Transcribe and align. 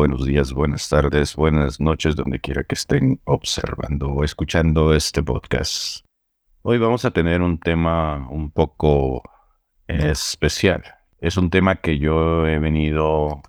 Buenos 0.00 0.24
días, 0.24 0.54
buenas 0.54 0.88
tardes, 0.88 1.36
buenas 1.36 1.78
noches, 1.78 2.16
donde 2.16 2.40
quiera 2.40 2.64
que 2.64 2.74
estén 2.74 3.20
observando 3.24 4.08
o 4.08 4.24
escuchando 4.24 4.94
este 4.94 5.22
podcast. 5.22 6.06
Hoy 6.62 6.78
vamos 6.78 7.04
a 7.04 7.10
tener 7.10 7.42
un 7.42 7.60
tema 7.60 8.26
un 8.30 8.50
poco 8.50 9.22
especial. 9.86 10.82
Es 11.18 11.36
un 11.36 11.50
tema 11.50 11.82
que 11.82 11.98
yo 11.98 12.46
he 12.46 12.58
venido 12.58 13.42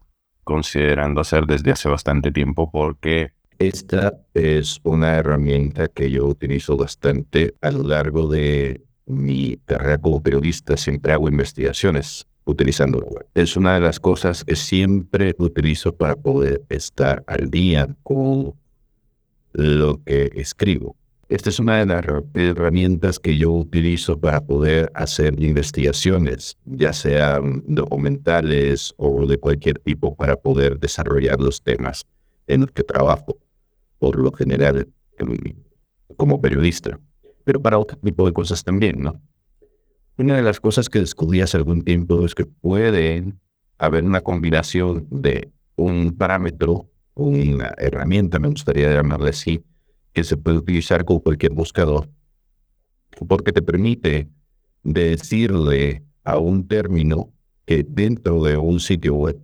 considerando 0.44 1.22
hacer 1.22 1.46
desde 1.46 1.72
hace 1.72 1.88
bastante 1.88 2.34
tiempo 2.34 2.70
porque 2.70 3.32
esta 3.58 4.12
es 4.34 4.82
una 4.84 5.16
herramienta 5.16 5.88
que 5.88 6.12
yo 6.12 6.26
utilizo 6.26 6.76
bastante 6.76 7.56
a 7.62 7.72
lo 7.72 7.84
largo 7.84 8.28
de 8.28 8.84
mi 9.06 9.56
carrera 9.64 10.00
como 10.00 10.22
periodista. 10.22 10.76
Siempre 10.76 11.14
hago 11.14 11.30
investigaciones 11.30 12.28
utilizando 12.46 13.00
web. 13.00 13.26
Es 13.34 13.56
una 13.56 13.76
de 13.76 13.82
las 13.82 14.00
cosas 14.00 14.44
que 14.44 14.56
siempre 14.56 15.36
utilizo 15.38 15.96
para 15.96 16.16
poder 16.16 16.64
estar 16.70 17.24
al 17.28 17.50
día 17.50 17.96
con 18.04 18.54
lo 19.54 20.04
que 20.04 20.32
escribo. 20.36 20.96
Esta 21.30 21.50
es 21.50 21.60
una 21.60 21.78
de 21.78 21.86
las 21.86 22.06
herramientas 22.34 23.18
que 23.18 23.38
yo 23.38 23.52
utilizo 23.54 24.20
para 24.20 24.42
poder 24.42 24.92
hacer 24.94 25.42
investigaciones, 25.42 26.58
ya 26.66 26.92
sean 26.92 27.64
documentales 27.68 28.94
o 28.98 29.26
de 29.26 29.38
cualquier 29.38 29.80
tipo, 29.80 30.14
para 30.14 30.36
poder 30.36 30.78
desarrollar 30.78 31.40
los 31.40 31.62
temas 31.62 32.06
en 32.48 32.62
los 32.62 32.72
que 32.72 32.84
trabajo, 32.84 33.38
por 33.98 34.20
lo 34.20 34.34
general, 34.34 34.90
como 36.18 36.42
periodista, 36.42 37.00
pero 37.46 37.62
para 37.62 37.80
otro 37.80 37.98
tipo 37.98 38.26
de 38.26 38.34
cosas 38.34 38.62
también, 38.62 39.02
¿no? 39.02 39.22
Una 40.22 40.36
de 40.36 40.44
las 40.44 40.60
cosas 40.60 40.88
que 40.88 41.00
descubrí 41.00 41.42
hace 41.42 41.58
algún 41.58 41.82
tiempo 41.82 42.24
es 42.24 42.36
que 42.36 42.46
puede 42.46 43.34
haber 43.80 44.04
una 44.04 44.22
combinación 44.22 45.08
de 45.10 45.50
un 45.76 46.16
parámetro, 46.16 46.92
una 47.16 47.74
herramienta, 47.80 48.38
me 48.38 48.50
gustaría 48.50 48.94
llamarle 48.94 49.32
así, 49.32 49.64
que 50.14 50.24
se 50.24 50.38
puede 50.38 50.60
utilizar 50.60 51.06
con 51.06 51.22
cualquier 51.22 51.54
buscador, 51.54 52.08
porque 53.28 53.52
te 53.52 53.64
permite 53.64 54.30
decirle 54.84 56.04
a 56.24 56.38
un 56.38 56.68
término 56.68 57.34
que 57.66 57.84
dentro 57.84 58.44
de 58.44 58.58
un 58.58 58.80
sitio 58.80 59.16
web 59.16 59.42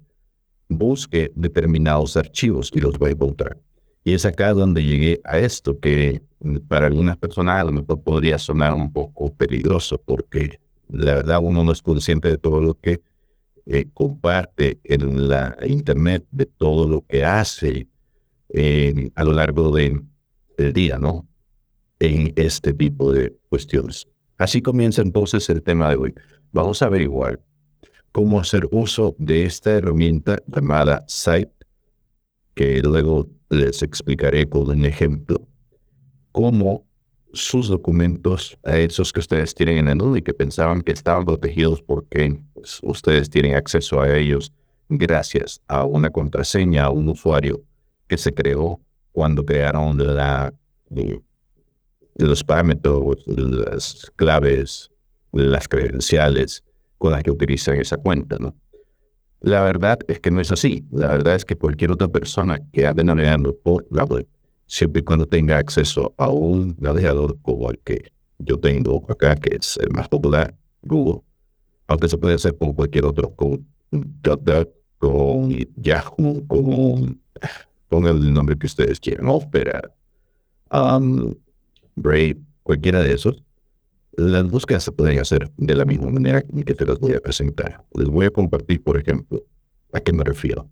busque 0.70 1.32
determinados 1.34 2.16
archivos 2.18 2.70
y 2.76 2.82
los 2.82 3.00
va 3.00 3.08
a 3.08 3.12
encontrar. 3.12 3.58
Y 4.04 4.14
es 4.14 4.28
acá 4.28 4.54
donde 4.54 4.84
llegué 4.84 5.22
a 5.24 5.40
esto, 5.40 5.80
que 5.80 6.22
para 6.68 6.86
algunas 6.86 7.18
personas 7.18 7.62
a 7.62 7.64
lo 7.64 7.72
mejor 7.72 8.04
podría 8.04 8.38
sonar 8.38 8.76
un 8.76 8.94
poco 8.94 9.34
peligroso, 9.34 10.00
porque 10.06 10.60
la 10.90 11.16
verdad 11.16 11.40
uno 11.42 11.64
no 11.64 11.72
es 11.72 11.82
consciente 11.82 12.30
de 12.30 12.38
todo 12.38 12.62
lo 12.62 12.76
que 12.76 13.02
eh, 13.66 13.88
comparte 13.94 14.80
en 14.84 15.28
la 15.28 15.58
internet, 15.68 16.26
de 16.32 16.46
todo 16.46 16.88
lo 16.88 17.06
que 17.06 17.26
hace 17.26 17.88
a 19.16 19.24
lo 19.24 19.34
largo 19.34 19.76
de, 19.76 20.02
del 20.58 20.74
día, 20.74 20.98
¿no? 20.98 21.28
En 22.00 22.32
este 22.38 22.74
tipo 22.74 23.12
de 23.12 23.36
cuestiones. 23.50 24.08
Así 24.38 24.62
comienza 24.62 25.02
entonces 25.02 25.50
el 25.50 25.62
tema 25.62 25.90
de 25.90 25.96
hoy. 25.98 26.14
Vamos 26.54 26.82
a 26.82 26.86
averiguar 26.86 27.42
cómo 28.12 28.40
hacer 28.40 28.68
uso 28.72 29.16
de 29.20 29.46
esta 29.46 29.72
herramienta 29.72 30.40
llamada 30.48 31.04
Site, 31.08 31.52
que 32.56 32.82
luego 32.82 33.30
les 33.50 33.84
explicaré 33.84 34.48
con 34.48 34.70
un 34.70 34.86
ejemplo, 34.86 35.48
cómo 36.32 36.87
sus 37.38 37.68
documentos, 37.68 38.58
a 38.64 38.78
esos 38.78 39.14
que 39.14 39.20
ustedes 39.20 39.56
tienen 39.56 39.78
en 39.78 39.86
la 39.86 39.96
nube 39.96 40.20
y 40.20 40.22
que 40.22 40.34
pensaban 40.34 40.82
que 40.82 40.92
estaban 40.92 41.26
protegidos 41.26 41.82
porque 41.82 42.40
pues, 42.54 42.80
ustedes 42.84 43.30
tienen 43.30 43.56
acceso 43.56 44.02
a 44.02 44.16
ellos 44.18 44.52
gracias 44.90 45.62
a 45.68 45.86
una 45.86 46.10
contraseña, 46.10 46.86
a 46.86 46.90
un 46.90 47.10
usuario 47.10 47.62
que 48.08 48.18
se 48.18 48.34
creó 48.34 48.80
cuando 49.12 49.46
crearon 49.46 49.98
la, 49.98 50.54
eh, 50.96 51.20
los 52.16 52.44
parámetros, 52.44 53.24
las 53.28 54.12
claves, 54.16 54.90
las 55.32 55.68
credenciales 55.68 56.64
con 56.98 57.12
las 57.12 57.24
que 57.24 57.32
utilizan 57.32 57.80
esa 57.80 57.98
cuenta, 57.98 58.38
¿no? 58.40 58.56
La 59.40 59.62
verdad 59.62 60.00
es 60.08 60.20
que 60.20 60.32
no 60.32 60.42
es 60.42 60.52
así. 60.52 60.84
La 60.92 61.10
verdad 61.10 61.36
es 61.36 61.46
que 61.46 61.56
cualquier 61.56 61.92
otra 61.92 62.08
persona 62.08 62.60
que 62.72 62.88
ande 62.88 63.04
navegando 63.04 63.56
por 63.56 63.86
la 63.92 64.04
web, 64.04 64.28
siempre 64.68 65.02
y 65.02 65.04
cuando 65.04 65.26
tenga 65.26 65.58
acceso 65.58 66.14
a 66.18 66.30
un 66.30 66.76
navegador 66.80 67.38
como 67.42 67.72
el 67.72 67.80
que 67.80 68.12
yo 68.38 68.60
tengo 68.60 69.04
acá, 69.10 69.36
que 69.36 69.56
es 69.56 69.78
el 69.78 69.90
más 69.92 70.08
popular, 70.08 70.56
Google, 70.84 71.22
aunque 71.88 72.08
se 72.08 72.18
puede 72.18 72.36
hacer 72.36 72.56
con 72.58 72.74
cualquier 72.74 73.06
otro, 73.06 73.34
con 73.36 73.66
con 75.00 75.50
Yahoo, 75.76 76.46
con 76.48 77.22
pongan 77.88 78.18
el 78.18 78.34
nombre 78.34 78.58
que 78.58 78.68
ustedes 78.68 79.00
quieran, 79.00 79.28
Opera, 79.28 79.82
um, 80.72 81.34
Brave, 81.96 82.38
cualquiera 82.64 83.02
de 83.02 83.14
esos, 83.14 83.44
las 84.18 84.50
búsquedas 84.50 84.84
se 84.84 84.92
pueden 84.92 85.20
hacer 85.20 85.52
de 85.58 85.76
la 85.76 85.86
misma 85.86 86.10
manera 86.10 86.42
que 86.42 86.74
te 86.74 86.86
las 86.86 87.00
voy 87.00 87.14
a 87.14 87.20
presentar. 87.20 87.84
Les 87.94 88.08
voy 88.08 88.26
a 88.26 88.32
compartir, 88.32 88.84
por 88.84 88.98
ejemplo, 88.98 89.44
a 89.94 90.00
qué 90.00 90.12
me 90.12 90.24
refiero. 90.24 90.70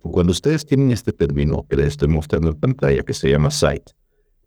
Cuando 0.00 0.32
ustedes 0.32 0.64
tienen 0.64 0.90
este 0.90 1.12
término 1.12 1.66
que 1.68 1.76
les 1.76 1.88
estoy 1.88 2.08
mostrando 2.08 2.50
en 2.50 2.54
pantalla, 2.54 3.02
que 3.02 3.14
se 3.14 3.30
llama 3.30 3.50
site, 3.50 3.92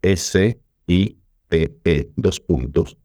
S-I-T-E, 0.02 2.12
dos 2.16 2.40
puntos, 2.40 2.98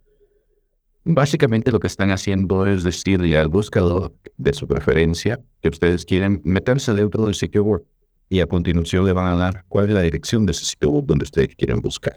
básicamente 1.05 1.71
lo 1.71 1.81
que 1.81 1.87
están 1.87 2.11
haciendo 2.11 2.67
es 2.67 2.83
decirle 2.83 3.37
al 3.37 3.49
buscador 3.49 4.15
de 4.37 4.53
su 4.53 4.67
preferencia 4.67 5.41
que 5.61 5.69
ustedes 5.69 6.05
quieren 6.05 6.41
meterse 6.45 6.95
dentro 6.95 7.27
del 7.27 7.35
sitio 7.35 7.65
web 7.65 7.85
y 8.29 8.41
a 8.41 8.47
continuación 8.47 9.05
le 9.05 9.13
van 9.13 9.33
a 9.33 9.37
dar 9.37 9.65
cuál 9.69 9.89
es 9.89 9.95
la 9.95 10.03
dirección 10.03 10.47
de 10.47 10.53
ese 10.53 10.65
sitio 10.65 10.91
web 10.91 11.07
donde 11.07 11.25
ustedes 11.25 11.55
quieren 11.57 11.81
buscar. 11.81 12.17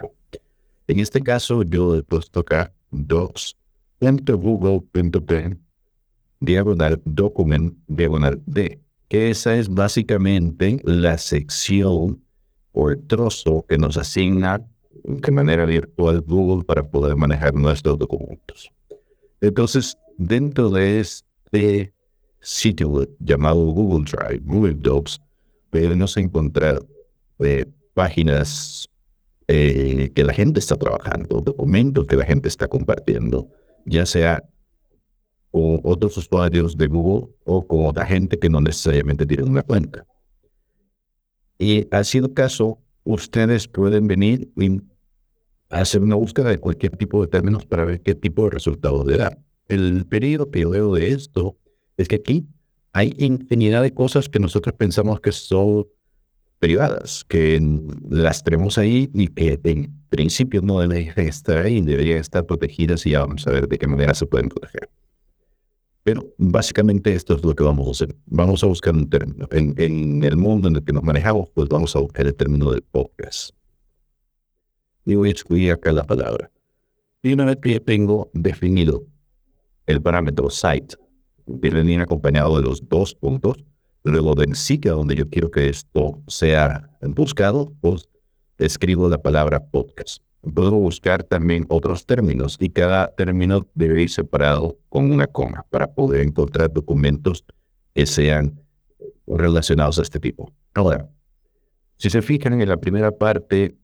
En 0.87 0.99
este 0.99 1.21
caso, 1.21 1.63
yo 1.63 1.95
he 1.95 2.03
puesto 2.03 2.39
acá 2.39 2.73
docs.google.com 2.91 5.55
diagonal 6.39 7.01
document 7.05 7.77
diagonal 7.87 8.41
D, 8.45 8.79
esa 9.09 9.55
es 9.55 9.69
básicamente 9.69 10.79
la 10.83 11.17
sección 11.17 12.21
o 12.73 12.89
el 12.89 13.05
trozo 13.07 13.65
que 13.67 13.77
nos 13.77 13.97
asigna 13.97 14.61
de 15.03 15.31
manera 15.31 15.65
virtual 15.65 16.21
Google 16.21 16.63
para 16.63 16.83
poder 16.83 17.15
manejar 17.15 17.53
nuestros 17.53 17.97
documentos. 17.97 18.71
Entonces, 19.41 19.97
dentro 20.17 20.69
de 20.69 20.99
este 20.99 21.93
sitio 22.41 23.07
llamado 23.19 23.65
Google 23.65 24.05
Drive, 24.05 24.41
Google 24.45 24.75
Docs, 24.75 25.19
podemos 25.69 26.15
encontrar 26.17 26.79
eh, 27.39 27.65
páginas 27.93 28.87
eh, 29.47 30.11
que 30.13 30.23
la 30.23 30.33
gente 30.33 30.59
está 30.59 30.75
trabajando, 30.75 31.41
documentos 31.41 32.05
que 32.05 32.15
la 32.15 32.25
gente 32.25 32.47
está 32.47 32.67
compartiendo, 32.67 33.47
ya 33.85 34.05
sea 34.05 34.43
con 35.51 35.79
otros 35.83 36.17
usuarios 36.17 36.77
de 36.77 36.87
Google 36.87 37.33
o 37.45 37.65
con 37.65 37.85
otra 37.85 38.05
gente 38.05 38.37
que 38.37 38.49
no 38.49 38.61
necesariamente 38.61 39.25
tiene 39.25 39.43
una 39.43 39.63
cuenta. 39.63 40.05
Y 41.57 41.87
ha 41.91 42.03
sido 42.03 42.33
caso, 42.33 42.79
ustedes 43.03 43.67
pueden 43.67 44.07
venir 44.07 44.51
y 44.55 44.81
hacer 45.69 46.01
una 46.01 46.15
búsqueda 46.15 46.49
de 46.49 46.57
cualquier 46.57 46.95
tipo 46.95 47.21
de 47.21 47.27
términos 47.27 47.65
para 47.65 47.85
ver 47.85 48.01
qué 48.01 48.15
tipo 48.15 48.45
de 48.45 48.51
resultados 48.51 49.05
le 49.05 49.17
da. 49.17 49.37
El 49.67 50.05
periodo 50.05 50.49
que 50.49 50.65
veo 50.65 50.93
de 50.95 51.11
esto 51.11 51.57
es 51.97 52.07
que 52.07 52.15
aquí 52.15 52.47
hay 52.93 53.13
infinidad 53.17 53.83
de 53.83 53.93
cosas 53.93 54.29
que 54.29 54.39
nosotros 54.39 54.73
pensamos 54.75 55.19
que 55.19 55.31
son 55.31 55.85
privadas, 56.59 57.23
que 57.27 57.61
las 58.09 58.43
tenemos 58.43 58.77
ahí 58.77 59.09
y 59.13 59.27
que 59.27 59.59
en 59.63 59.93
principio 60.09 60.61
no 60.61 60.79
deben 60.79 61.11
estar 61.17 61.65
ahí, 61.65 61.81
deberían 61.81 62.19
estar 62.19 62.45
protegidas 62.45 63.05
y 63.05 63.11
ya 63.11 63.21
vamos 63.21 63.47
a 63.47 63.51
ver 63.51 63.67
de 63.67 63.77
qué 63.77 63.87
manera 63.87 64.13
se 64.13 64.25
pueden 64.25 64.49
proteger. 64.49 64.89
Pero 66.09 66.25
básicamente 66.39 67.13
esto 67.13 67.35
es 67.35 67.45
lo 67.45 67.53
que 67.53 67.63
vamos 67.63 67.87
a 67.87 67.91
hacer. 67.91 68.15
Vamos 68.25 68.63
a 68.63 68.65
buscar 68.65 68.95
un 68.95 69.07
término. 69.07 69.47
En, 69.51 69.75
en 69.77 70.23
el 70.23 70.37
mundo 70.37 70.67
en 70.67 70.77
el 70.77 70.83
que 70.83 70.91
nos 70.91 71.03
manejamos, 71.03 71.51
pues 71.53 71.69
vamos 71.69 71.95
a 71.95 71.99
buscar 71.99 72.25
el 72.25 72.33
término 72.33 72.71
del 72.71 72.81
podcast. 72.81 73.51
Y 75.05 75.13
voy 75.13 75.29
a 75.29 75.33
escribir 75.33 75.73
acá 75.73 75.91
la 75.91 76.03
palabra. 76.03 76.49
Y 77.21 77.31
una 77.33 77.45
vez 77.45 77.57
que 77.57 77.73
ya 77.73 77.79
tengo 77.79 78.31
definido 78.33 79.05
el 79.85 80.01
parámetro 80.01 80.49
site, 80.49 80.95
viene 81.45 82.01
acompañado 82.01 82.57
de 82.57 82.63
los 82.63 82.89
dos 82.89 83.13
puntos, 83.13 83.63
luego 84.01 84.33
del 84.33 84.55
sitio 84.55 84.95
donde 84.95 85.15
yo 85.15 85.29
quiero 85.29 85.51
que 85.51 85.69
esto 85.69 86.23
sea 86.27 86.89
buscado, 87.01 87.71
pues 87.81 88.09
escribo 88.57 89.07
la 89.09 89.21
palabra 89.21 89.63
podcast. 89.63 90.23
Puedo 90.41 90.71
buscar 90.71 91.23
también 91.23 91.65
otros 91.69 92.05
términos 92.05 92.57
y 92.59 92.69
cada 92.69 93.13
término 93.13 93.67
debe 93.73 94.03
ir 94.03 94.09
separado 94.09 94.77
con 94.87 95.11
una 95.11 95.27
coma 95.27 95.65
para 95.69 95.93
poder 95.93 96.21
encontrar 96.21 96.71
documentos 96.71 97.43
que 97.93 98.05
sean 98.05 98.59
relacionados 99.27 99.99
a 99.99 100.03
este 100.03 100.19
tipo. 100.19 100.51
Ahora, 100.73 101.09
si 101.97 102.09
se 102.09 102.21
fijan 102.21 102.61
en 102.61 102.69
la 102.69 102.77
primera 102.77 103.11
parte 103.11 103.75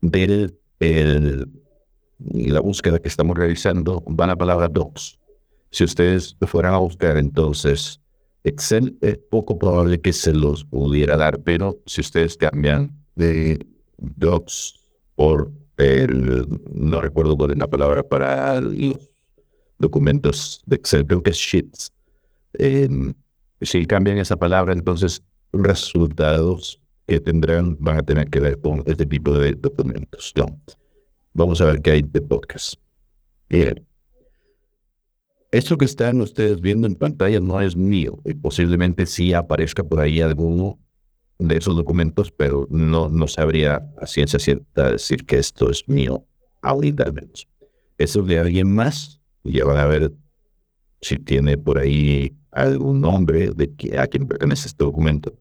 de 0.00 0.54
la 2.18 2.60
búsqueda 2.60 2.98
que 2.98 3.08
estamos 3.08 3.36
realizando, 3.36 4.02
va 4.04 4.26
la 4.26 4.36
palabra 4.36 4.68
docs. 4.68 5.18
Si 5.70 5.84
ustedes 5.84 6.36
fueran 6.46 6.74
a 6.74 6.78
buscar 6.78 7.18
entonces 7.18 8.00
Excel 8.44 8.96
es 9.00 9.18
poco 9.30 9.58
probable 9.58 10.00
que 10.00 10.12
se 10.12 10.32
los 10.32 10.64
pudiera 10.64 11.16
dar, 11.16 11.40
pero 11.42 11.80
si 11.86 12.00
ustedes 12.00 12.36
cambian 12.36 12.90
de 13.14 13.64
docs 13.98 14.81
por 15.14 15.52
el, 15.76 16.46
no 16.72 17.00
recuerdo 17.00 17.36
cuál 17.36 17.52
es 17.52 17.58
la 17.58 17.68
palabra 17.68 18.02
para 18.02 18.60
los 18.60 19.10
documentos 19.78 20.62
de 20.66 20.76
Excel, 20.76 21.06
creo 21.06 21.22
que 21.22 21.30
es 21.30 21.36
sheets. 21.36 21.92
si 23.60 23.86
cambian 23.86 24.18
esa 24.18 24.36
palabra, 24.36 24.72
entonces 24.72 25.22
resultados 25.52 26.80
que 27.06 27.20
tendrán 27.20 27.76
van 27.80 27.98
a 27.98 28.02
tener 28.02 28.28
que 28.28 28.40
ver 28.40 28.60
con 28.60 28.82
este 28.86 29.06
tipo 29.06 29.32
de 29.32 29.52
documentos. 29.52 30.32
Vamos 31.34 31.60
a 31.60 31.66
ver 31.66 31.82
qué 31.82 31.92
hay 31.92 32.02
de 32.02 32.20
podcast. 32.20 32.74
Bien. 33.48 33.86
Esto 35.50 35.76
que 35.76 35.84
están 35.84 36.20
ustedes 36.22 36.60
viendo 36.60 36.86
en 36.86 36.94
pantalla 36.94 37.38
no 37.38 37.60
es 37.60 37.76
mío 37.76 38.18
y 38.24 38.32
posiblemente 38.32 39.04
sí 39.04 39.34
aparezca 39.34 39.84
por 39.84 40.00
ahí 40.00 40.22
alguno 40.22 40.78
de 41.48 41.56
esos 41.56 41.76
documentos, 41.76 42.30
pero 42.30 42.66
no, 42.70 43.08
no 43.08 43.28
sabría 43.28 43.88
a 44.00 44.06
ciencia 44.06 44.38
cierta 44.38 44.92
decir 44.92 45.24
que 45.24 45.38
esto 45.38 45.70
es 45.70 45.88
mío 45.88 46.24
ahorita 46.62 47.04
al 47.04 47.12
menos. 47.12 47.48
Eso 47.98 48.20
es 48.20 48.26
de 48.26 48.38
alguien 48.38 48.72
más, 48.74 49.20
ya 49.44 49.64
van 49.64 49.78
a 49.78 49.86
ver 49.86 50.12
si 51.00 51.18
tiene 51.18 51.58
por 51.58 51.78
ahí 51.78 52.36
algún 52.50 53.00
nombre 53.00 53.50
de 53.50 53.74
que, 53.74 53.98
a 53.98 54.06
quien 54.06 54.26
pertenece 54.26 54.68
este 54.68 54.84
documento. 54.84 55.32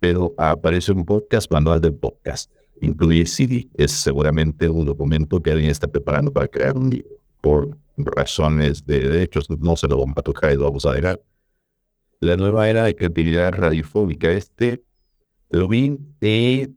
Pero 0.00 0.34
aparece 0.38 0.92
un 0.92 1.04
podcast 1.04 1.50
manual 1.50 1.80
del 1.80 1.94
podcast. 1.94 2.50
Incluye 2.80 3.26
CD, 3.26 3.68
es 3.74 3.90
seguramente 3.90 4.68
un 4.68 4.86
documento 4.86 5.42
que 5.42 5.50
alguien 5.50 5.70
está 5.70 5.88
preparando 5.88 6.32
para 6.32 6.48
crear 6.48 6.76
un 6.76 6.90
libro 6.90 7.18
por 7.40 7.76
razones 7.96 8.84
de 8.86 9.00
derechos, 9.00 9.48
no 9.50 9.76
se 9.76 9.88
lo 9.88 9.98
vamos 9.98 10.16
a 10.16 10.22
tocar 10.22 10.52
y 10.52 10.56
lo 10.56 10.64
vamos 10.64 10.86
a 10.86 10.92
dejar. 10.92 11.20
La 12.20 12.36
nueva 12.36 12.68
era 12.68 12.84
de 12.84 12.96
creatividad 12.96 13.52
radiofónica. 13.52 14.30
Este 14.30 14.82
lo 15.50 15.68
vi 15.68 15.98
de, 16.20 16.70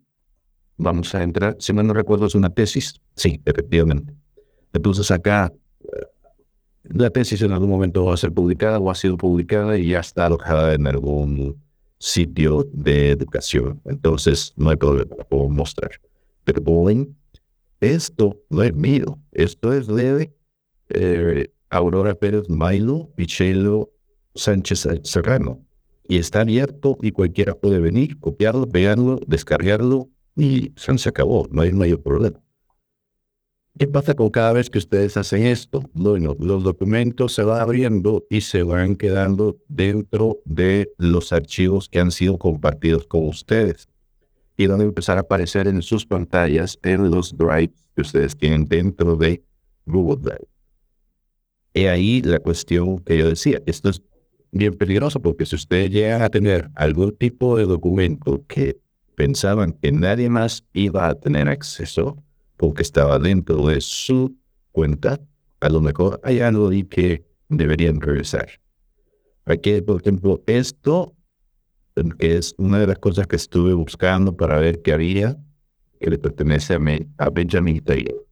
vamos 0.78 1.14
a 1.16 1.24
entrar, 1.24 1.56
si 1.60 1.74
no 1.74 1.94
recuerdo, 1.94 2.26
es 2.26 2.36
una 2.36 2.50
tesis. 2.50 2.96
Sí, 3.16 3.42
efectivamente. 3.46 4.14
Entonces 4.74 5.12
acá, 5.12 5.52
eh, 5.82 5.88
la 6.84 7.10
tesis 7.10 7.42
en 7.42 7.52
algún 7.52 7.70
momento 7.70 8.06
va 8.06 8.14
a 8.14 8.18
ser 8.18 8.32
publicada 8.32 8.80
o 8.80 8.90
ha 8.90 8.96
sido 8.96 9.18
publicada 9.18 9.78
y 9.78 9.90
ya 9.90 10.00
está 10.00 10.26
alojada 10.26 10.74
en 10.74 10.88
algún 10.88 11.62
sitio 12.02 12.68
de 12.74 13.12
educación. 13.12 13.80
Entonces, 13.86 14.54
no 14.56 14.72
hay 14.72 14.76
problema, 14.76 15.16
puedo 15.30 15.50
mostrar. 15.50 15.92
Pero 16.44 16.62
esto 17.80 18.42
no 18.50 18.64
es 18.64 18.74
mío, 18.74 19.20
esto 19.32 19.72
es 19.74 19.88
de 19.88 20.34
eh, 20.90 21.52
Aurora 21.70 22.16
Pérez 22.16 22.50
Milo, 22.50 23.12
Michelo 23.18 23.92
Sánchez 24.36 24.88
Serrano. 25.04 25.60
Y 26.12 26.18
está 26.18 26.42
abierto 26.42 26.98
y 27.02 27.14
cualquiera 27.14 27.56
puede 27.56 27.80
venir, 27.80 28.20
copiarlo, 28.20 28.68
pegarlo, 28.68 29.22
descargarlo 29.28 30.10
y 30.36 30.74
se 30.76 31.08
acabó, 31.08 31.48
no 31.50 31.62
hay 31.62 31.72
mayor 31.72 32.04
problema. 32.04 32.38
¿Qué 33.80 33.88
pasa 33.88 34.14
con 34.14 34.30
cada 34.30 34.52
vez 34.52 34.70
que 34.70 34.80
ustedes 34.80 35.16
hacen 35.16 35.46
esto? 35.46 35.90
Bueno, 35.94 36.36
los 36.38 36.66
documentos 36.66 37.34
se 37.34 37.44
van 37.44 37.62
abriendo 37.62 38.26
y 38.30 38.42
se 38.42 38.62
van 38.64 38.98
quedando 38.98 39.58
dentro 39.70 40.42
de 40.44 40.92
los 40.98 41.32
archivos 41.32 41.88
que 41.88 42.02
han 42.02 42.12
sido 42.12 42.38
compartidos 42.38 43.08
con 43.08 43.30
ustedes. 43.30 43.88
Y 44.58 44.68
van 44.68 44.82
a 44.82 44.84
empezar 44.84 45.18
a 45.18 45.22
aparecer 45.22 45.66
en 45.70 45.82
sus 45.82 46.06
pantallas 46.06 46.78
en 46.84 47.10
los 47.10 47.38
drives 47.38 47.90
que 47.96 48.02
ustedes 48.02 48.36
tienen 48.36 48.66
dentro 48.66 49.16
de 49.16 49.46
Google 49.86 50.18
Drive. 50.22 50.50
Y 51.74 51.86
ahí 51.86 52.22
la 52.22 52.40
cuestión 52.40 53.00
que 53.00 53.18
yo 53.18 53.30
decía, 53.30 53.62
esto 53.66 53.88
es 53.88 54.02
bien 54.52 54.74
peligroso 54.74 55.22
porque 55.22 55.46
si 55.46 55.56
ustedes 55.56 55.90
llegan 55.90 56.22
a 56.22 56.30
tener 56.30 56.70
algún 56.76 57.16
tipo 57.16 57.58
de 57.58 57.66
documento 57.66 58.44
que 58.48 58.80
pensaban 59.16 59.74
que 59.74 59.92
nadie 59.92 60.30
más 60.30 60.66
iba 60.74 61.08
a 61.08 61.16
tener 61.16 61.48
acceso 61.48 62.22
porque 62.58 62.82
estaba 62.82 63.18
dentro 63.18 63.68
de 63.68 63.82
su 63.82 64.36
cuenta, 64.72 65.20
a 65.60 65.70
lo 65.70 65.82
mejor 65.82 66.20
hay 66.24 66.40
algo 66.40 66.70
ahí 66.70 66.84
que 66.84 67.24
deberían 67.50 68.02
revisar. 68.02 68.50
Aquí, 69.46 69.82
por 69.82 70.02
ejemplo, 70.02 70.42
esto, 70.46 71.14
que 72.20 72.38
es 72.38 72.54
una 72.58 72.80
de 72.80 72.88
las 72.88 73.00
cosas 73.00 73.28
que 73.28 73.36
estuve 73.36 73.74
buscando 73.74 74.36
para 74.36 74.60
ver 74.60 74.82
qué 74.82 74.94
había, 74.94 75.38
que 76.00 76.10
le 76.10 76.18
pertenece 76.18 76.76
a, 76.76 76.80
a 77.18 77.30
Benjamin 77.30 77.84
Taylor. 77.84 78.26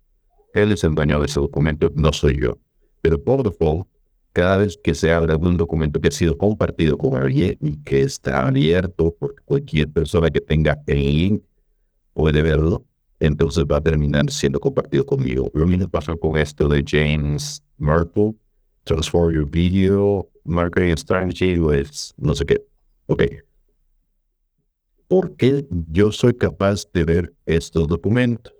Él 0.53 0.71
es 0.71 0.83
el 0.83 0.95
dueño 0.95 1.19
de 1.19 1.25
ese 1.25 1.39
documento, 1.39 1.91
no 1.95 2.11
soy 2.13 2.39
yo. 2.39 2.57
Pero 3.01 3.21
por 3.23 3.43
default, 3.43 3.87
cada 4.33 4.57
vez 4.57 4.77
que 4.81 4.93
se 4.93 5.11
abre 5.11 5.31
algún 5.31 5.57
documento 5.57 5.99
que 5.99 6.09
ha 6.09 6.11
sido 6.11 6.37
compartido 6.37 6.97
con 6.97 7.15
alguien 7.15 7.57
y 7.61 7.77
que 7.83 8.01
está 8.01 8.47
abierto 8.47 9.15
por 9.19 9.35
cualquier 9.43 9.89
persona 9.89 10.29
que 10.29 10.41
tenga 10.41 10.81
el 10.87 10.97
link 10.97 11.43
puede 12.13 12.41
verlo, 12.41 12.85
entonces 13.19 13.65
va 13.65 13.77
a 13.77 13.81
terminar 13.81 14.29
siendo 14.29 14.59
compartido 14.59 15.05
conmigo. 15.05 15.49
Lo 15.53 15.65
mismo 15.65 15.89
pasó 15.89 16.17
con 16.17 16.37
esto 16.37 16.67
de 16.67 16.83
James 16.85 17.63
Merkel, 17.77 18.35
Transform 18.83 19.33
Your 19.33 19.49
Video, 19.49 20.29
Marketing 20.43 20.95
Strategy, 20.95 21.57
pues 21.57 22.13
no 22.17 22.35
sé 22.35 22.45
qué. 22.45 22.61
Ok. 23.07 23.23
¿Por 25.07 25.35
qué 25.35 25.65
yo 25.91 26.11
soy 26.11 26.33
capaz 26.33 26.85
de 26.93 27.03
ver 27.03 27.33
estos 27.45 27.87
documentos? 27.87 28.53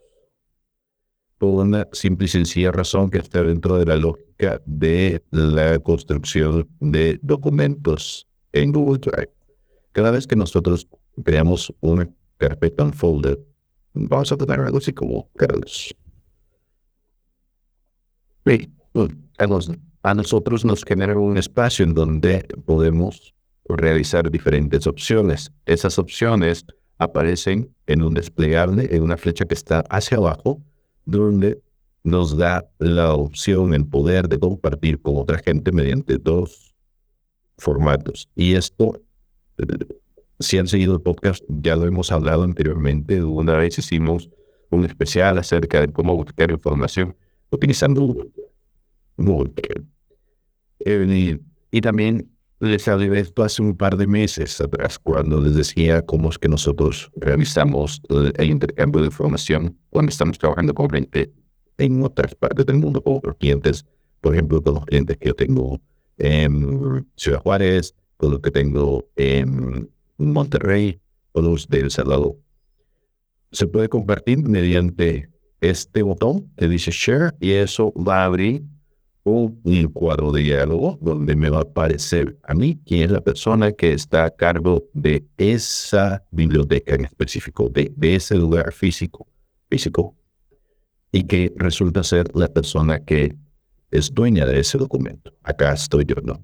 por 1.39 1.65
una 1.65 1.87
simple 1.93 2.25
y 2.25 2.27
sencilla 2.27 2.71
razón 2.71 3.09
que 3.09 3.17
está 3.17 3.41
dentro 3.41 3.77
de 3.77 3.85
la 3.85 3.95
lógica 3.95 4.28
de 4.65 5.21
la 5.31 5.79
construcción 5.79 6.67
de 6.79 7.19
documentos 7.21 8.27
en 8.53 8.71
Google 8.71 8.99
Drive. 8.99 9.33
Cada 9.91 10.11
vez 10.11 10.25
que 10.25 10.35
nosotros 10.35 10.87
creamos 11.23 11.73
una 11.81 12.09
carpeta, 12.37 12.83
un 12.83 12.93
folder, 12.93 13.39
vamos 13.93 14.31
a 14.31 14.37
tener 14.37 14.61
algo 14.61 14.77
así 14.77 14.93
como 14.93 15.29
carlos. 15.35 15.93
a 20.03 20.13
nosotros 20.13 20.63
nos 20.63 20.83
genera 20.85 21.19
un 21.19 21.37
espacio 21.37 21.83
en 21.83 21.93
donde 21.93 22.47
podemos 22.65 23.35
realizar 23.65 24.31
diferentes 24.31 24.87
opciones. 24.87 25.51
Esas 25.65 25.99
opciones 25.99 26.65
aparecen 26.97 27.75
en 27.87 28.01
un 28.01 28.13
desplegable, 28.13 28.87
en 28.95 29.03
una 29.03 29.17
flecha 29.17 29.45
que 29.45 29.53
está 29.53 29.83
hacia 29.89 30.17
abajo, 30.17 30.61
donde 31.05 31.61
nos 32.03 32.37
da 32.37 32.69
la 32.79 33.13
opción, 33.13 33.73
el 33.73 33.85
poder 33.85 34.29
de 34.29 34.39
compartir 34.39 35.01
con 35.01 35.17
otra 35.17 35.37
gente 35.39 35.71
mediante 35.71 36.17
dos 36.17 36.73
formatos. 37.57 38.29
Y 38.35 38.55
esto, 38.55 39.01
si 40.39 40.57
han 40.57 40.67
seguido 40.67 40.95
el 40.95 41.01
podcast, 41.01 41.43
ya 41.47 41.75
lo 41.75 41.85
hemos 41.85 42.11
hablado 42.11 42.43
anteriormente. 42.43 43.23
Una 43.23 43.57
vez 43.57 43.77
hicimos 43.77 44.29
un 44.69 44.85
especial 44.85 45.37
acerca 45.37 45.81
de 45.81 45.91
cómo 45.91 46.15
buscar 46.15 46.51
información 46.51 47.15
utilizando 47.49 48.15
Google. 49.17 49.51
Eh, 50.79 51.39
y 51.71 51.81
también 51.81 52.29
les 52.59 52.87
hablé 52.87 53.09
de 53.09 53.19
esto 53.21 53.43
hace 53.43 53.61
un 53.61 53.75
par 53.75 53.95
de 53.95 54.07
meses 54.07 54.59
atrás, 54.59 54.99
cuando 54.99 55.39
les 55.39 55.55
decía 55.55 56.01
cómo 56.05 56.29
es 56.29 56.37
que 56.37 56.49
nosotros 56.49 57.09
realizamos 57.15 58.01
el 58.09 58.49
intercambio 58.49 59.01
de 59.01 59.07
información 59.07 59.77
cuando 59.89 60.09
estamos 60.09 60.37
trabajando 60.37 60.73
con 60.73 60.89
gente 60.89 61.31
en 61.79 62.03
otras 62.03 62.35
partes 62.35 62.65
del 62.65 62.77
mundo, 62.77 63.01
otros 63.05 63.35
clientes, 63.37 63.85
por 64.21 64.33
ejemplo, 64.33 64.61
con 64.61 64.75
los 64.75 64.85
clientes 64.85 65.17
que 65.17 65.27
yo 65.29 65.35
tengo 65.35 65.79
en 66.17 67.07
Ciudad 67.15 67.41
Juárez, 67.41 67.95
con 68.17 68.31
los 68.31 68.41
que 68.41 68.51
tengo 68.51 69.07
en 69.15 69.89
Monterrey, 70.17 70.99
con 71.31 71.45
los 71.45 71.67
de 71.67 71.79
El 71.79 71.91
Salvador. 71.91 72.35
Se 73.51 73.65
puede 73.67 73.89
compartir 73.89 74.39
mediante 74.39 75.29
este 75.61 76.03
botón 76.03 76.51
que 76.57 76.67
dice 76.67 76.91
Share 76.91 77.35
y 77.39 77.51
eso 77.51 77.93
va 77.93 78.21
a 78.21 78.25
abrir 78.25 78.63
un 79.23 79.89
cuadro 79.93 80.31
de 80.31 80.41
diálogo 80.41 80.97
donde 81.01 81.35
me 81.35 81.49
va 81.49 81.59
a 81.59 81.61
aparecer 81.61 82.37
a 82.43 82.53
mí 82.53 82.79
quién 82.85 83.03
es 83.03 83.11
la 83.11 83.21
persona 83.21 83.71
que 83.71 83.93
está 83.93 84.25
a 84.25 84.29
cargo 84.31 84.85
de 84.93 85.25
esa 85.37 86.23
biblioteca 86.31 86.95
en 86.95 87.05
específico, 87.05 87.69
de, 87.69 87.93
ese 88.01 88.35
lugar 88.35 88.71
físico, 88.73 89.27
físico, 89.69 90.15
y 91.11 91.23
que 91.23 91.51
resulta 91.55 92.03
ser 92.03 92.27
la 92.35 92.47
persona 92.47 93.03
que 93.03 93.35
es 93.91 94.13
dueña 94.13 94.45
de 94.45 94.59
ese 94.59 94.77
documento. 94.77 95.33
Acá 95.43 95.73
estoy 95.73 96.05
yo, 96.05 96.15
¿no? 96.23 96.43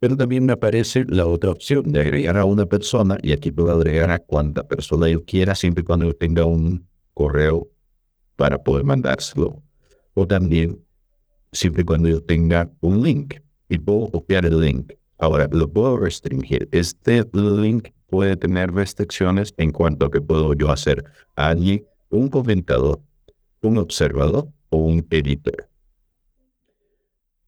Pero 0.00 0.16
también 0.16 0.44
me 0.44 0.52
aparece 0.52 1.04
la 1.06 1.26
otra 1.26 1.50
opción 1.50 1.92
de 1.92 2.00
agregar 2.00 2.36
a 2.36 2.44
una 2.44 2.66
persona, 2.66 3.18
y 3.22 3.32
aquí 3.32 3.52
puedo 3.52 3.70
agregar 3.70 4.10
a 4.10 4.18
cuanta 4.18 4.66
persona 4.66 5.08
yo 5.08 5.24
quiera, 5.24 5.54
siempre 5.54 5.82
y 5.82 5.84
cuando 5.84 6.06
yo 6.06 6.14
tenga 6.14 6.44
un 6.44 6.88
correo 7.14 7.68
para 8.34 8.62
poder 8.62 8.84
mandárselo. 8.84 9.62
O 10.14 10.26
también 10.26 10.84
siempre 11.52 11.82
y 11.82 11.84
cuando 11.84 12.08
yo 12.08 12.20
tenga 12.20 12.68
un 12.80 13.02
link 13.02 13.36
y 13.68 13.78
puedo 13.78 14.10
copiar 14.10 14.44
el 14.44 14.60
link. 14.60 14.92
Ahora, 15.18 15.48
lo 15.52 15.70
puedo 15.70 15.96
restringir. 15.96 16.68
Este 16.72 17.24
link 17.32 17.90
puede 18.08 18.36
tener 18.36 18.72
restricciones 18.72 19.54
en 19.56 19.70
cuanto 19.70 20.06
a 20.06 20.10
que 20.10 20.20
puedo 20.20 20.52
yo 20.54 20.72
hacer 20.72 21.04
a 21.36 21.50
alguien 21.50 21.84
un 22.10 22.28
comentador, 22.28 23.00
un 23.62 23.78
observador 23.78 24.48
o 24.70 24.76
un 24.76 25.06
editor. 25.10 25.68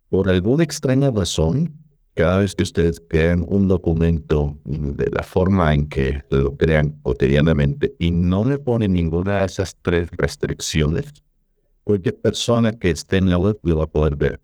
Por 0.09 0.29
alguna 0.29 0.63
extraña 0.63 1.11
razón, 1.11 1.75
cada 2.15 2.39
vez 2.39 2.55
que 2.55 2.63
ustedes 2.63 3.03
crean 3.09 3.45
un 3.49 3.67
documento 3.67 4.57
de 4.65 5.11
la 5.11 5.25
forma 5.25 5.75
en 5.75 5.89
que 5.89 6.23
lo 6.31 6.57
crean 6.57 6.91
cotidianamente 7.03 7.95
y 7.99 8.13
no 8.13 8.45
le 8.45 8.59
ponen 8.59 8.93
ninguna 8.93 9.41
de 9.41 9.47
esas 9.47 9.77
tres 9.83 10.09
restricciones, 10.13 11.13
cualquier 11.83 12.21
persona 12.21 12.73
que 12.73 12.91
esté 12.91 13.17
en 13.17 13.31
la 13.31 13.39
web 13.39 13.59
lo 13.65 13.79
va 13.79 13.85
a 13.85 13.89
poder 13.89 14.15
ver. 14.15 14.41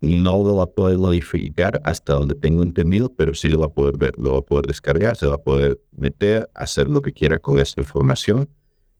No 0.00 0.42
lo 0.42 0.56
va 0.56 0.64
a 0.64 0.70
poder 0.70 0.98
modificar 0.98 1.80
hasta 1.84 2.14
donde 2.14 2.34
tengo 2.34 2.62
entendido, 2.62 3.12
pero 3.14 3.34
sí 3.34 3.48
lo 3.48 3.60
va 3.60 3.66
a 3.66 3.74
poder 3.74 3.98
ver, 3.98 4.18
lo 4.18 4.32
va 4.32 4.38
a 4.38 4.42
poder 4.42 4.66
descargar, 4.66 5.16
se 5.16 5.26
va 5.26 5.34
a 5.34 5.42
poder 5.42 5.80
meter, 5.92 6.48
hacer 6.54 6.88
lo 6.88 7.02
que 7.02 7.12
quiera 7.12 7.38
con 7.38 7.58
esa 7.58 7.80
información 7.80 8.48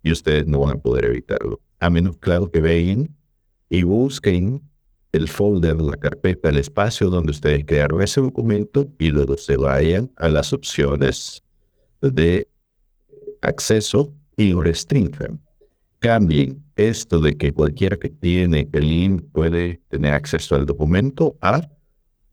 y 0.06 0.12
ustedes 0.12 0.46
no 0.46 0.60
van 0.60 0.76
a 0.76 0.80
poder 0.80 1.06
evitarlo. 1.06 1.60
A 1.80 1.90
menos, 1.90 2.16
claro, 2.18 2.48
que 2.48 2.60
vean 2.60 3.12
y 3.68 3.82
busquen 3.82 4.62
el 5.10 5.26
folder, 5.26 5.80
la 5.80 5.96
carpeta, 5.96 6.48
el 6.48 6.58
espacio 6.58 7.10
donde 7.10 7.32
ustedes 7.32 7.64
crearon 7.66 8.00
ese 8.00 8.20
documento 8.20 8.86
y 9.00 9.08
luego 9.08 9.36
se 9.36 9.56
vayan 9.56 10.12
a 10.14 10.28
las 10.28 10.52
opciones 10.52 11.42
de 12.00 12.46
acceso 13.42 14.14
y 14.36 14.52
restringen. 14.52 15.40
Cambien 15.98 16.62
esto 16.76 17.18
de 17.18 17.36
que 17.36 17.52
cualquiera 17.52 17.96
que 17.96 18.10
tiene 18.10 18.68
el 18.72 18.88
link 18.88 19.24
puede 19.32 19.80
tener 19.88 20.14
acceso 20.14 20.54
al 20.54 20.66
documento 20.66 21.36
a 21.40 21.68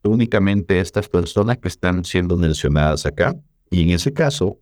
únicamente 0.04 0.80
estas 0.80 1.10
personas 1.10 1.58
que 1.58 1.70
están 1.70 2.06
siendo 2.06 2.38
mencionadas 2.38 3.08
acá. 3.08 3.36
Y 3.72 3.82
en 3.82 3.90
ese 3.90 4.14
caso 4.14 4.60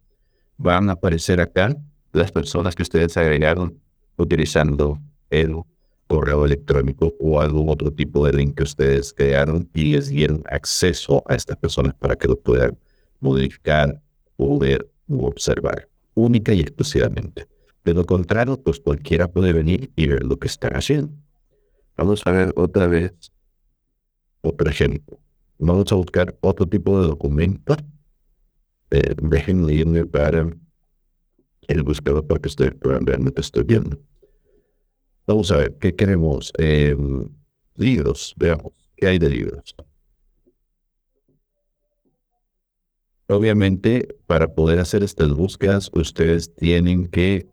van 0.55 0.87
a 0.87 0.93
aparecer 0.93 1.41
acá 1.41 1.75
las 2.13 2.31
personas 2.31 2.75
que 2.75 2.83
ustedes 2.83 3.15
agregaron 3.17 3.79
utilizando 4.17 4.99
el 5.29 5.55
correo 6.07 6.45
electrónico 6.45 7.13
o 7.19 7.39
algún 7.39 7.69
otro 7.69 7.91
tipo 7.91 8.25
de 8.25 8.33
link 8.33 8.55
que 8.57 8.63
ustedes 8.63 9.13
crearon 9.13 9.69
y 9.73 9.93
les 9.93 10.09
dieron 10.09 10.43
acceso 10.49 11.23
a 11.27 11.35
estas 11.35 11.57
personas 11.57 11.93
para 11.95 12.15
que 12.15 12.27
lo 12.27 12.37
puedan 12.37 12.77
modificar 13.19 14.01
o 14.35 14.59
ver 14.59 14.89
o 15.07 15.27
observar 15.27 15.87
única 16.13 16.53
y 16.53 16.59
exclusivamente. 16.59 17.47
De 17.83 17.93
lo 17.93 18.05
contrario, 18.05 18.61
pues 18.61 18.79
cualquiera 18.79 19.27
puede 19.27 19.53
venir 19.53 19.91
y 19.95 20.07
ver 20.07 20.23
lo 20.23 20.37
que 20.37 20.47
están 20.47 20.75
haciendo. 20.75 21.13
Vamos 21.97 22.21
a 22.25 22.31
ver 22.31 22.53
otra 22.55 22.87
vez 22.87 23.13
otro 24.41 24.69
ejemplo. 24.69 25.19
Vamos 25.57 25.91
a 25.91 25.95
buscar 25.95 26.35
otro 26.41 26.67
tipo 26.67 26.99
de 27.01 27.07
documento. 27.07 27.75
Eh, 28.89 29.15
déjenme 29.21 29.73
irme 29.73 30.05
para 30.05 30.51
el 31.67 31.83
buscador 31.83 32.25
para 32.25 32.39
que 32.39 32.49
lo 32.49 33.33
que 33.33 33.41
estoy 33.41 33.63
viendo. 33.63 33.99
Vamos 35.27 35.51
a 35.51 35.57
ver, 35.57 35.77
¿qué 35.79 35.95
queremos? 35.95 36.51
Eh, 36.57 36.95
libros, 37.75 38.33
veamos, 38.37 38.73
¿qué 38.97 39.07
hay 39.07 39.19
de 39.19 39.29
libros? 39.29 39.75
Obviamente, 43.27 44.15
para 44.27 44.53
poder 44.53 44.79
hacer 44.79 45.03
estas 45.03 45.31
búsquedas, 45.31 45.89
ustedes 45.93 46.53
tienen 46.53 47.07
que 47.07 47.47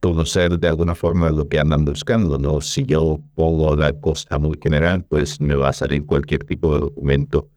conocer 0.00 0.58
de 0.58 0.68
alguna 0.68 0.94
forma 0.94 1.30
lo 1.30 1.48
que 1.48 1.58
andan 1.58 1.84
buscando, 1.84 2.38
¿no? 2.38 2.60
Si 2.60 2.84
yo 2.84 3.20
pongo 3.34 3.74
la 3.74 3.92
cosa 3.98 4.38
muy 4.38 4.58
general, 4.62 5.04
pues 5.04 5.40
me 5.40 5.54
va 5.54 5.70
a 5.70 5.72
salir 5.72 6.04
cualquier 6.04 6.44
tipo 6.44 6.74
de 6.74 6.80
documento 6.80 7.48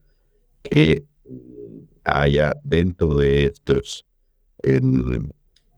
que 0.64 1.04
haya 2.06 2.56
dentro 2.64 3.16
de 3.16 3.46
estos, 3.46 4.06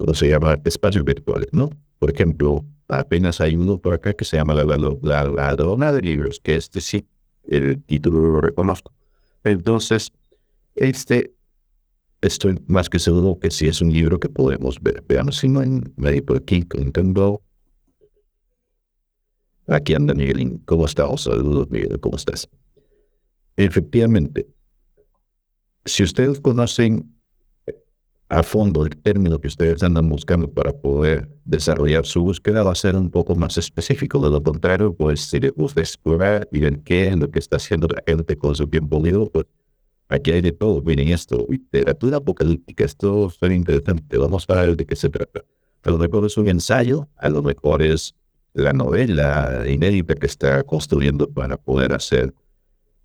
¿cómo 0.02 0.16
se 0.16 0.30
llama? 0.30 0.58
Espacios 0.66 1.06
virtuales, 1.06 1.50
¿no? 1.52 1.70
Por 2.00 2.12
ejemplo, 2.12 2.66
apenas 2.88 3.40
hay 3.40 3.56
uno 3.56 3.78
por 3.78 3.94
acá 3.94 4.14
que 4.14 4.26
se 4.26 4.36
llama 4.36 4.56
La, 4.56 4.66
la, 4.66 5.92
de 5.92 6.02
Libros, 6.02 6.40
que 6.40 6.56
este 6.56 6.82
sí, 6.82 7.06
el 7.44 7.84
título 7.84 8.20
lo 8.22 8.42
reconozco. 8.42 8.92
Entonces, 9.44 10.12
este, 10.74 11.36
estoy 12.22 12.60
más 12.66 12.90
que 12.90 12.98
seguro 12.98 13.38
que 13.40 13.52
sí 13.52 13.68
es 13.68 13.80
un 13.80 13.94
libro 13.94 14.20
que 14.20 14.28
podemos 14.28 14.82
ver. 14.82 15.04
Veamos 15.08 15.38
si 15.38 15.48
no 15.48 15.62
medio 15.96 16.26
por 16.26 16.38
aquí, 16.38 16.66
Nintendo. 16.76 17.44
Aquí 19.68 19.94
anda 19.94 20.16
Miguelín. 20.16 20.64
¿Cómo 20.66 20.88
estás? 20.88 21.22
Saludos, 21.22 21.70
Miguel. 21.70 22.00
¿Cómo 22.00 22.18
estás? 22.18 22.50
Efectivamente, 23.56 24.48
si 25.86 26.02
ustedes 26.02 26.40
conocen 26.40 27.21
a 28.32 28.44
fondo 28.44 28.86
el 28.86 28.96
término 28.96 29.42
que 29.42 29.50
ustedes 29.50 29.84
andan 29.84 30.08
buscando 30.08 30.50
para 30.50 30.72
poder 30.72 31.30
desarrollar 31.44 32.06
su 32.06 32.24
búsqueda 32.24 32.64
va 32.64 32.72
a 32.72 32.76
ser 32.76 32.96
un 32.96 33.10
poco 33.10 33.36
más 33.36 33.58
específico. 33.58 34.22
De 34.22 34.30
lo 34.30 34.42
contrario, 34.42 34.96
pues 34.96 35.20
si 35.30 35.42
les 35.42 35.52
gusta 35.52 35.82
explorar 35.82 36.48
ver 36.50 36.80
qué 36.80 37.10
es 37.10 37.18
lo 37.18 37.30
que 37.30 37.40
está 37.40 37.58
haciendo 37.58 37.90
la 37.90 38.02
gente 38.08 38.38
con 38.38 38.56
su 38.56 38.68
tiempo 38.68 39.02
libre, 39.04 39.30
pues 39.34 39.48
aquí 40.08 40.32
hay 40.32 40.40
de 40.40 40.54
todo. 40.54 40.82
Miren 40.82 41.10
esto, 41.10 41.46
literatura 41.50 42.18
apocalíptica, 42.18 42.86
esto 42.86 43.30
suena 43.30 43.54
interesante. 43.54 44.18
Vamos 44.18 44.46
a 44.48 44.62
ver 44.62 44.78
de 44.78 44.86
qué 44.86 44.96
se 44.96 45.10
trata. 45.10 45.44
A 45.84 45.90
lo 45.90 45.98
mejor 45.98 46.26
es 46.26 46.38
un 46.38 46.48
ensayo, 46.48 47.10
a 47.18 47.28
lo 47.28 47.44
mejor 47.44 47.82
es 47.82 48.16
la 48.54 48.72
novela 48.72 49.66
inédita 49.68 50.16
que 50.16 50.28
está 50.28 50.64
construyendo 50.64 51.30
para 51.30 51.58
poder 51.58 51.92
hacer, 51.92 52.34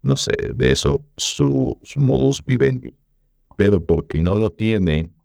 no 0.02 0.16
sé, 0.16 0.36
de 0.54 0.70
eso 0.70 1.04
su, 1.16 1.76
su 1.82 1.98
modus 1.98 2.44
vivendi. 2.44 2.94
Pero 3.56 3.84
porque 3.84 4.22
no 4.22 4.36
lo 4.36 4.50
tiene 4.50 5.15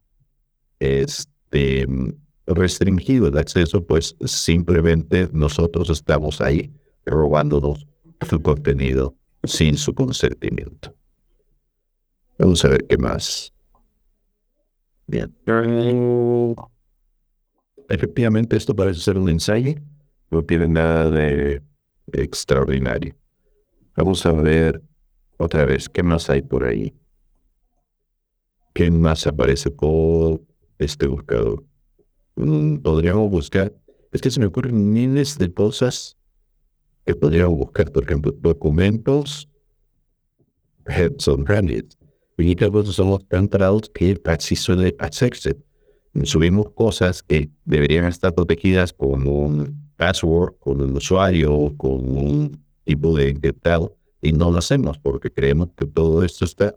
este, 0.81 1.87
restringido 2.47 3.27
el 3.27 3.37
acceso, 3.37 3.85
pues 3.85 4.15
simplemente 4.25 5.29
nosotros 5.31 5.89
estamos 5.91 6.41
ahí 6.41 6.73
robándonos 7.05 7.87
su 8.27 8.41
contenido 8.41 9.15
sin 9.43 9.77
su 9.77 9.93
consentimiento. 9.93 10.95
Vamos 12.39 12.65
a 12.65 12.69
ver 12.69 12.85
qué 12.87 12.97
más. 12.97 13.53
Bien. 15.05 15.33
Efectivamente, 17.89 18.57
esto 18.57 18.75
parece 18.75 19.01
ser 19.01 19.17
un 19.17 19.29
ensayo. 19.29 19.75
No 20.31 20.43
tiene 20.43 20.67
nada 20.67 21.11
de 21.11 21.61
extraordinario. 22.13 23.15
Vamos 23.95 24.25
a 24.25 24.31
ver 24.31 24.81
otra 25.37 25.65
vez 25.65 25.89
qué 25.89 26.01
más 26.01 26.29
hay 26.29 26.41
por 26.41 26.63
ahí. 26.63 26.95
¿Qué 28.73 28.89
más 28.89 29.27
aparece 29.27 29.69
por 29.69 30.41
este 30.81 31.07
buscador. 31.07 31.63
Mm, 32.35 32.77
podríamos 32.77 33.29
buscar, 33.29 33.73
es 34.11 34.21
que 34.21 34.31
se 34.31 34.39
me 34.39 34.47
ocurren 34.47 34.91
miles 34.91 35.37
de 35.37 35.53
cosas 35.53 36.17
que 37.05 37.15
podríamos 37.15 37.57
buscar, 37.57 37.91
por 37.91 38.03
ejemplo, 38.03 38.31
documentos, 38.31 39.49
heads 40.85 41.27
on 41.27 41.45
Reddit. 41.45 41.93
Y 42.37 42.55
cosas 42.55 42.95
somos 42.95 43.27
tan 43.27 43.47
parados 43.47 43.89
que 43.93 44.17
casi 44.17 44.55
suele 44.55 44.95
hacerse. 44.97 45.57
Subimos 46.23 46.71
cosas 46.71 47.21
que 47.21 47.51
deberían 47.65 48.05
estar 48.05 48.33
protegidas 48.33 48.91
con 48.91 49.27
un 49.27 49.91
password, 49.95 50.55
con 50.59 50.81
un 50.81 50.97
usuario, 50.97 51.73
con 51.77 52.17
un 52.17 52.65
tipo 52.83 53.15
de 53.15 53.29
encriptado, 53.29 53.95
y 54.21 54.33
no 54.33 54.51
lo 54.51 54.57
hacemos 54.57 54.97
porque 54.97 55.31
creemos 55.31 55.69
que 55.75 55.85
todo 55.85 56.23
esto 56.23 56.45
está 56.45 56.73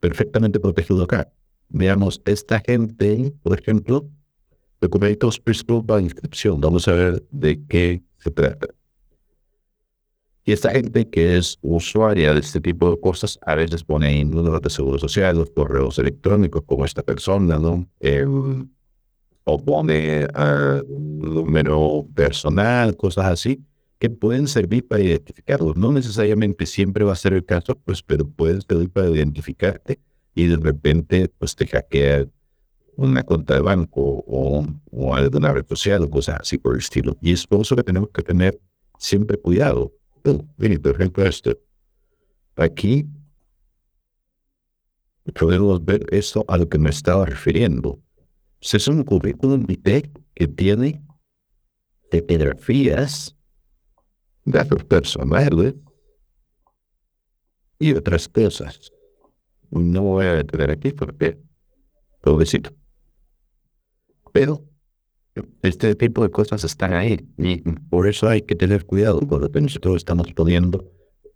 perfectamente 0.00 0.60
protegido 0.60 1.04
acá. 1.04 1.32
Veamos, 1.74 2.20
esta 2.26 2.60
gente, 2.60 3.32
por 3.42 3.58
ejemplo, 3.58 4.06
documentos 4.78 5.40
prescritos 5.40 5.84
para 5.86 6.02
inscripción. 6.02 6.60
Vamos 6.60 6.86
a 6.86 6.92
ver 6.92 7.24
de 7.30 7.64
qué 7.66 8.02
se 8.18 8.30
trata. 8.30 8.68
Y 10.44 10.52
esta 10.52 10.70
gente 10.70 11.08
que 11.08 11.38
es 11.38 11.58
usuaria 11.62 12.34
de 12.34 12.40
este 12.40 12.60
tipo 12.60 12.90
de 12.90 13.00
cosas, 13.00 13.38
a 13.46 13.54
veces 13.54 13.84
pone 13.84 14.20
en 14.20 14.30
números 14.30 14.60
de 14.60 14.68
seguro 14.68 14.98
social, 14.98 15.38
los 15.38 15.50
correos 15.50 15.98
electrónicos 15.98 16.62
como 16.66 16.84
esta 16.84 17.02
persona, 17.02 17.58
¿no? 17.58 17.88
o 19.44 19.58
pone 19.58 20.24
uh, 20.26 20.82
número 20.88 22.06
personal, 22.14 22.96
cosas 22.96 23.26
así, 23.26 23.64
que 23.98 24.10
pueden 24.10 24.46
servir 24.46 24.86
para 24.86 25.02
identificarlo. 25.02 25.72
No 25.74 25.90
necesariamente 25.90 26.66
siempre 26.66 27.04
va 27.04 27.12
a 27.12 27.16
ser 27.16 27.32
el 27.32 27.44
caso, 27.44 27.76
pues, 27.76 28.02
pero 28.02 28.28
pueden 28.28 28.60
servir 28.60 28.90
para 28.90 29.08
identificarte 29.08 30.00
y 30.34 30.46
de 30.46 30.56
repente 30.56 31.28
pues 31.38 31.54
te 31.54 31.66
hackea 31.66 32.26
una 32.96 33.22
cuenta 33.22 33.54
de 33.54 33.60
banco 33.60 34.24
o, 34.26 34.66
o 34.90 35.14
alguna 35.14 35.52
red 35.52 35.66
social 35.66 36.02
o 36.02 36.10
cosas 36.10 36.40
así 36.40 36.58
por 36.58 36.74
el 36.74 36.80
estilo. 36.80 37.16
Y 37.20 37.32
es 37.32 37.46
por 37.46 37.62
eso 37.62 37.76
que 37.76 37.82
tenemos 37.82 38.10
que 38.10 38.22
tener 38.22 38.60
siempre 38.98 39.38
cuidado. 39.38 39.92
Miren, 40.56 40.80
por 40.80 40.94
ejemplo, 40.94 41.24
esto. 41.24 41.58
Aquí 42.56 43.06
podemos 45.34 45.84
ver 45.84 46.06
esto 46.10 46.44
a 46.48 46.56
lo 46.58 46.68
que 46.68 46.78
me 46.78 46.90
estaba 46.90 47.24
refiriendo. 47.24 48.00
Es 48.60 48.86
un 48.88 49.02
currículum 49.02 49.64
vitae 49.66 50.10
que 50.34 50.46
tiene 50.46 51.02
fotografías, 52.10 53.34
datos 54.44 54.84
personales 54.84 55.74
y 57.78 57.94
otras 57.94 58.28
cosas 58.28 58.92
no 59.72 60.02
voy 60.02 60.26
a 60.26 60.34
detener 60.34 60.70
aquí 60.70 60.92
porque 60.92 61.38
pobrecito. 62.20 62.70
Pero 64.32 64.64
este 65.62 65.94
tipo 65.94 66.22
de 66.22 66.30
cosas 66.30 66.64
están 66.64 66.92
ahí 66.92 67.26
y 67.38 67.60
por 67.90 68.06
eso 68.06 68.28
hay 68.28 68.42
que 68.42 68.54
tener 68.54 68.84
cuidado 68.84 69.20
cuando 69.20 69.48
nosotros 69.60 69.96
estamos 69.96 70.32
poniendo 70.32 70.90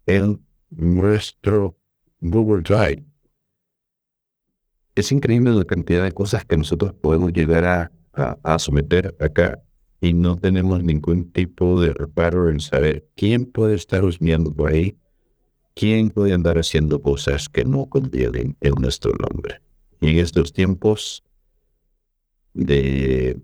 en 0.06 0.44
nuestro 0.70 1.78
Google 2.20 2.62
Drive. 2.62 3.04
Es 4.94 5.12
increíble 5.12 5.50
la 5.52 5.64
cantidad 5.64 6.04
de 6.04 6.12
cosas 6.12 6.44
que 6.44 6.56
nosotros 6.56 6.94
podemos 6.94 7.32
llegar 7.32 7.64
a, 7.64 7.92
a, 8.42 8.58
someter 8.58 9.14
acá 9.20 9.62
y 10.00 10.14
no 10.14 10.36
tenemos 10.36 10.82
ningún 10.82 11.30
tipo 11.32 11.80
de 11.80 11.92
reparo 11.92 12.50
en 12.50 12.60
saber 12.60 13.06
quién 13.14 13.44
puede 13.44 13.74
estar 13.74 14.04
husmeando 14.04 14.52
por 14.54 14.72
ahí, 14.72 14.96
quién 15.76 16.08
puede 16.08 16.32
andar 16.32 16.56
haciendo 16.56 17.02
cosas 17.02 17.50
que 17.50 17.64
no 17.64 17.86
contienen 17.86 18.56
en 18.62 18.74
nuestro 18.80 19.12
nombre. 19.12 19.60
Y 20.00 20.08
en 20.08 20.18
estos 20.18 20.52
tiempos 20.52 21.22
de 22.54 23.38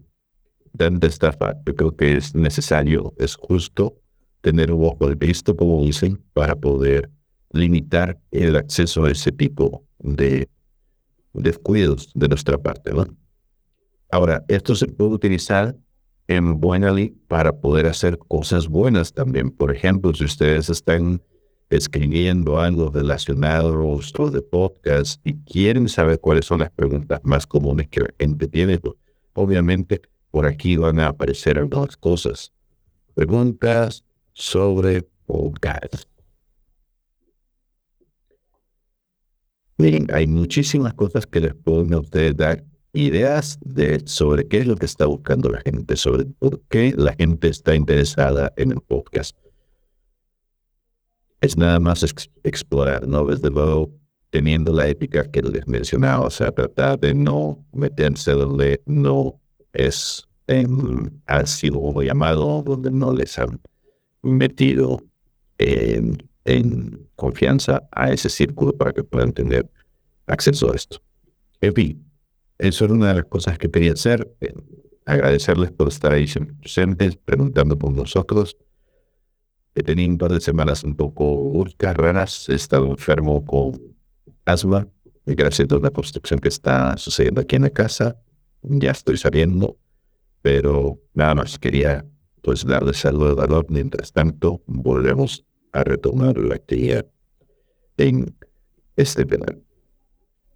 tanta 0.77 1.07
estafa, 1.07 1.55
yo 1.67 1.77
creo 1.77 1.95
que 1.95 2.17
es 2.17 2.35
necesario, 2.35 3.13
es 3.19 3.37
justo 3.37 3.99
tener 4.41 4.73
un 4.73 4.87
ojo 4.87 5.09
de 5.09 5.15
visto, 5.15 5.55
como 5.55 5.85
dicen, 5.85 6.25
para 6.33 6.57
poder 6.57 7.11
limitar 7.51 8.19
el 8.31 8.57
acceso 8.57 9.05
a 9.05 9.11
ese 9.11 9.31
tipo 9.31 9.85
de 9.99 10.49
descuidos 11.35 12.11
de 12.15 12.29
nuestra 12.29 12.57
parte. 12.57 12.93
Ahora, 14.11 14.43
esto 14.49 14.75
se 14.75 14.87
puede 14.87 15.11
utilizar 15.11 15.77
en 16.29 16.59
Buenally 16.61 17.11
para 17.29 17.53
poder 17.53 17.87
hacer 17.87 18.17
cosas 18.17 18.69
buenas 18.69 19.13
también. 19.13 19.51
Por 19.51 19.75
ejemplo, 19.75 20.15
si 20.15 20.25
ustedes 20.25 20.71
están 20.71 21.21
escribiendo 21.73 22.61
algo 22.61 22.91
relacionado 22.91 23.69
a 23.69 24.31
de 24.31 24.43
podcast 24.43 25.21
y 25.25 25.39
quieren 25.45 25.89
saber 25.89 26.21
cuáles 26.21 26.45
son 26.45 26.61
las 26.61 26.71
preguntas 26.71 27.21
más 27.25 27.47
comunes 27.47 27.89
que 27.89 28.01
la 28.01 28.15
gente 28.19 28.47
tiene, 28.47 28.79
pues, 28.79 28.95
obviamente 29.33 30.03
por 30.31 30.47
aquí 30.47 30.77
van 30.77 31.01
a 31.01 31.09
aparecer 31.09 31.59
algunas 31.59 31.97
cosas. 31.97 32.53
Preguntas 33.15 34.05
sobre 34.33 35.03
podcast. 35.27 36.05
Miren, 39.79 40.07
hay 40.13 40.27
muchísimas 40.27 40.95
cosas 40.95 41.27
que 41.27 41.41
les 41.41 41.55
pueden 41.55 41.95
ustedes 41.95 42.37
dar 42.37 42.65
ideas 42.93 43.59
de 43.63 44.03
sobre 44.07 44.47
qué 44.47 44.59
es 44.59 44.67
lo 44.67 44.77
que 44.77 44.87
está 44.87 45.07
buscando 45.07 45.49
la 45.49 45.61
gente, 45.61 45.97
sobre 45.97 46.27
por 46.27 46.61
qué 46.69 46.95
la 46.97 47.15
gente 47.15 47.49
está 47.49 47.75
interesada 47.75 48.53
en 48.57 48.73
el 48.73 48.81
podcast. 48.81 49.42
Es 51.43 51.57
nada 51.57 51.79
más 51.81 52.05
explorar, 52.45 53.07
¿no? 53.07 53.27
Desde 53.27 53.51
luego, 53.51 53.91
teniendo 54.31 54.73
la 54.73 54.89
ética 54.89 55.31
que 55.31 55.43
les 55.43 55.67
mencionaba, 55.67 56.27
o 56.27 56.31
sea, 56.31 56.53
tratar 56.53 56.99
de 57.01 57.13
no 57.15 57.63
meterse 57.73 58.31
donde 58.33 58.81
no 58.87 59.41
es 59.73 60.27
en, 60.47 61.21
ha 61.27 61.45
sido 61.45 62.01
llamado, 62.01 62.63
donde 62.63 62.91
no 62.91 63.13
les 63.13 63.39
han 63.39 63.61
metido 64.23 65.03
en 65.59 67.09
confianza 67.17 67.89
a 67.91 68.13
ese 68.13 68.29
círculo 68.29 68.73
para 68.73 68.93
que 68.93 69.05
puedan 69.05 69.33
tener 69.33 69.69
acceso 70.27 70.73
a 70.73 70.77
esto. 70.77 71.03
En 71.61 71.75
fin, 71.75 72.05
eso 72.59 72.85
era 72.85 72.95
una 72.95 73.09
de 73.09 73.15
las 73.15 73.25
cosas 73.25 73.59
que 73.59 73.69
quería 73.69 73.93
hacer. 73.93 74.33
Agradecerles 75.05 75.73
por 75.73 75.89
estar 75.89 76.13
ahí 76.13 76.27
presentes, 76.61 77.17
preguntando 77.17 77.77
por 77.77 77.93
nosotros. 77.93 78.57
He 79.75 79.83
tenido 79.83 80.11
un 80.11 80.19
par 80.19 80.33
de 80.33 80.41
semanas 80.41 80.85
un 80.85 80.95
poco 80.95 81.65
raras. 81.79 82.49
He 82.49 82.55
estado 82.55 82.87
enfermo 82.87 83.45
con 83.45 83.81
asma. 84.45 84.87
Gracias 85.25 85.71
a 85.71 85.79
la 85.79 85.91
construcción 85.91 86.41
que 86.41 86.49
está 86.49 86.97
sucediendo 86.97 87.41
aquí 87.41 87.57
en 87.57 87.63
la 87.63 87.71
casa, 87.71 88.17
ya 88.63 88.91
estoy 88.91 89.17
saliendo. 89.17 89.79
Pero 90.43 91.01
nada 91.15 91.37
más 91.37 91.59
quería 91.59 92.05
pues 92.43 92.65
darles 92.65 93.05
algo 93.07 93.29
de 93.29 93.35
valor. 93.35 93.67
Mientras 93.69 94.13
tanto, 94.13 94.63
volvemos 94.67 95.45
a 95.73 95.85
retomar 95.85 96.37
la 96.37 96.57
actividad 96.57 97.07
en 97.97 98.35
este 98.97 99.25
penal. 99.25 99.63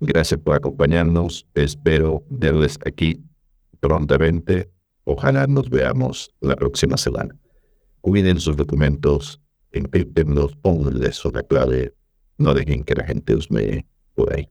Gracias 0.00 0.40
por 0.40 0.56
acompañarnos. 0.56 1.46
Espero 1.54 2.24
verles 2.28 2.78
aquí 2.84 3.22
prontamente. 3.80 4.70
Ojalá 5.04 5.46
nos 5.46 5.70
veamos 5.70 6.34
la 6.40 6.56
próxima 6.56 6.96
semana. 6.96 7.34
Cuiden 8.06 8.38
sus 8.38 8.56
documentos, 8.56 9.40
encriptenlos, 9.72 10.54
pónganles 10.62 11.24
una 11.24 11.42
clave. 11.42 11.92
No 12.38 12.54
dejen 12.54 12.84
que 12.84 12.94
la 12.94 13.04
gente 13.04 13.34
os 13.34 13.50
me 13.50 13.84
por 14.14 14.32
ahí. 14.32 14.48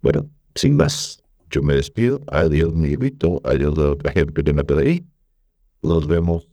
Bueno, 0.00 0.30
sin 0.54 0.76
más, 0.76 1.20
yo 1.50 1.60
me 1.60 1.74
despido. 1.74 2.20
Adiós, 2.28 2.72
mi 2.72 2.94
grito. 2.94 3.40
Adiós 3.42 3.76
a 3.78 3.90
otra 3.90 4.12
gente 4.12 4.44
que 4.44 4.52
me 4.52 4.62
ahí. 4.78 5.04
Nos 5.82 6.06
vemos 6.06 6.48